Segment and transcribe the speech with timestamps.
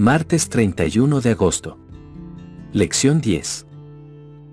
[0.00, 1.76] Martes 31 de agosto.
[2.72, 3.66] Lección 10.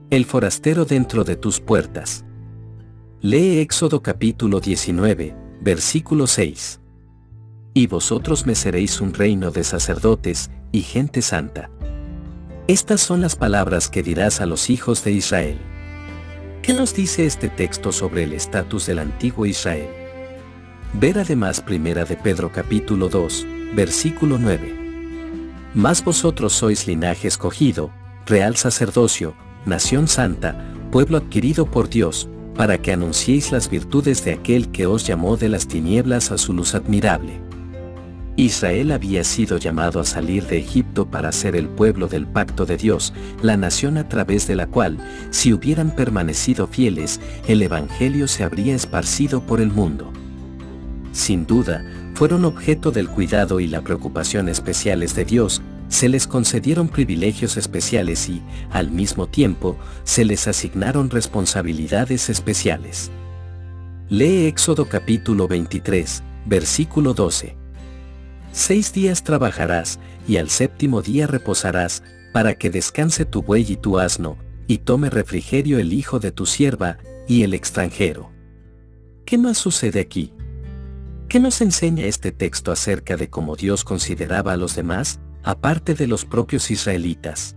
[0.09, 2.25] El forastero dentro de tus puertas.
[3.21, 6.81] Lee Éxodo capítulo 19, versículo 6.
[7.75, 11.69] Y vosotros me seréis un reino de sacerdotes y gente santa.
[12.67, 15.59] Estas son las palabras que dirás a los hijos de Israel.
[16.63, 19.89] ¿Qué nos dice este texto sobre el estatus del antiguo Israel?
[20.93, 24.84] Ver además primera de Pedro capítulo 2, versículo 9.
[25.75, 27.91] Mas vosotros sois linaje escogido,
[28.25, 30.55] real sacerdocio, nación santa,
[30.89, 35.49] pueblo adquirido por Dios, para que anunciéis las virtudes de aquel que os llamó de
[35.49, 37.41] las tinieblas a su luz admirable.
[38.37, 42.77] Israel había sido llamado a salir de Egipto para ser el pueblo del pacto de
[42.77, 44.97] Dios, la nación a través de la cual,
[45.29, 50.09] si hubieran permanecido fieles, el Evangelio se habría esparcido por el mundo.
[51.11, 55.61] Sin duda, fueron objeto del cuidado y la preocupación especiales de Dios,
[55.95, 63.11] se les concedieron privilegios especiales y, al mismo tiempo, se les asignaron responsabilidades especiales.
[64.09, 67.55] Lee Éxodo capítulo 23, versículo 12.
[68.51, 73.97] Seis días trabajarás, y al séptimo día reposarás, para que descanse tu buey y tu
[73.97, 78.31] asno, y tome refrigerio el hijo de tu sierva, y el extranjero.
[79.25, 80.33] ¿Qué más sucede aquí?
[81.29, 86.07] ¿Qué nos enseña este texto acerca de cómo Dios consideraba a los demás, aparte de
[86.07, 87.55] los propios israelitas?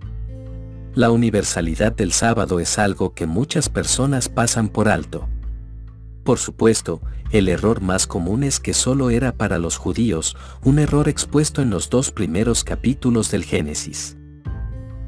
[0.95, 5.27] La universalidad del sábado es algo que muchas personas pasan por alto.
[6.23, 7.01] Por supuesto,
[7.31, 11.71] el error más común es que solo era para los judíos, un error expuesto en
[11.71, 14.19] los dos primeros capítulos del Génesis.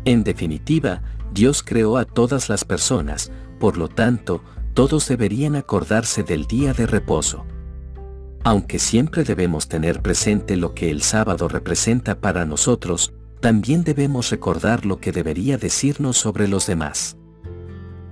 [0.06, 1.02] En definitiva,
[1.34, 4.42] Dios creó a todas las personas, por lo tanto,
[4.72, 7.44] todos deberían acordarse del día de reposo.
[8.42, 14.86] Aunque siempre debemos tener presente lo que el sábado representa para nosotros, también debemos recordar
[14.86, 17.16] lo que debería decirnos sobre los demás.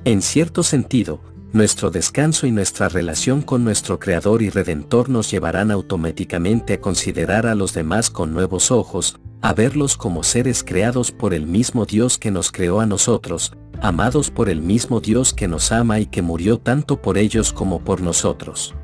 [0.05, 1.21] En cierto sentido,
[1.53, 7.47] nuestro descanso y nuestra relación con nuestro Creador y Redentor nos llevarán automáticamente a considerar
[7.47, 12.19] a los demás con nuevos ojos, a verlos como seres creados por el mismo Dios
[12.19, 16.21] que nos creó a nosotros, amados por el mismo Dios que nos ama y que
[16.21, 18.75] murió tanto por ellos como por nosotros.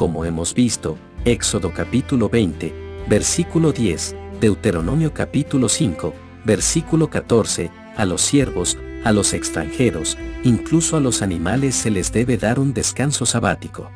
[0.00, 0.96] Como hemos visto,
[1.26, 9.34] Éxodo capítulo 20, versículo 10, Deuteronomio capítulo 5, versículo 14, a los siervos, a los
[9.34, 13.90] extranjeros, incluso a los animales se les debe dar un descanso sabático.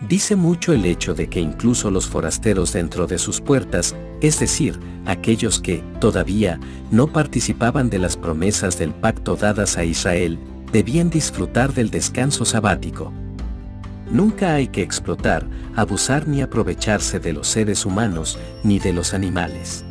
[0.00, 4.80] Dice mucho el hecho de que incluso los forasteros dentro de sus puertas, es decir,
[5.06, 6.58] aquellos que, todavía,
[6.90, 10.40] no participaban de las promesas del pacto dadas a Israel,
[10.72, 13.12] debían disfrutar del descanso sabático.
[14.10, 19.84] Nunca hay que explotar, abusar ni aprovecharse de los seres humanos ni de los animales.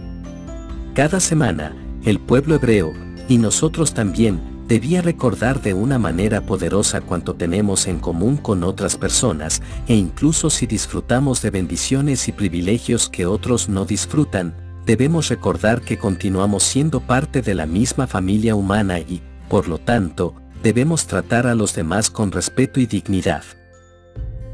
[0.93, 1.75] Cada semana,
[2.05, 2.93] el pueblo hebreo,
[3.27, 8.97] y nosotros también, debía recordar de una manera poderosa cuanto tenemos en común con otras
[8.97, 15.81] personas, e incluso si disfrutamos de bendiciones y privilegios que otros no disfrutan, debemos recordar
[15.81, 21.47] que continuamos siendo parte de la misma familia humana y, por lo tanto, debemos tratar
[21.47, 23.43] a los demás con respeto y dignidad.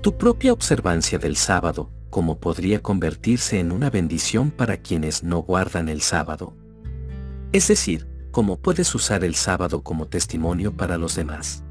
[0.02, 5.90] Tu propia observancia del sábado, ¿cómo podría convertirse en una bendición para quienes no guardan
[5.90, 6.56] el sábado?
[7.52, 11.66] Es decir, cómo puedes usar el sábado como testimonio para los demás.